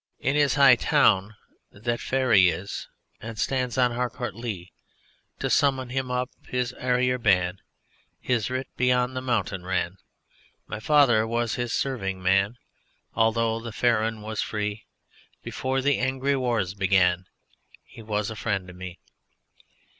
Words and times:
In 0.17 0.35
his 0.35 0.55
High 0.55 0.77
Town 0.77 1.35
that 1.71 1.99
Faery 1.99 2.49
is 2.49 2.87
And 3.19 3.37
stands 3.37 3.77
on 3.77 3.91
Harcourt 3.91 4.33
Lea; 4.33 4.73
To 5.37 5.47
summon 5.47 5.89
him 5.89 6.09
up 6.09 6.31
his 6.47 6.73
arrier 6.79 7.19
ban 7.19 7.59
His 8.19 8.49
writ 8.49 8.65
beyond 8.75 9.15
the 9.15 9.21
mountain 9.21 9.63
ran. 9.63 9.97
My 10.65 10.79
father 10.79 11.27
was 11.27 11.53
his 11.53 11.71
serving 11.71 12.19
man; 12.19 12.57
Although 13.13 13.59
the 13.59 13.71
farm 13.71 14.23
was 14.23 14.41
free. 14.41 14.87
Before 15.43 15.81
the 15.81 15.99
angry 15.99 16.35
wars 16.35 16.73
began 16.73 17.27
He 17.83 18.01
was 18.01 18.31
a 18.31 18.35
friend 18.35 18.65
to 18.69 18.73
me! 18.73 18.97